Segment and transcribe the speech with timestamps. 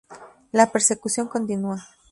[0.51, 1.87] La persecución continúa.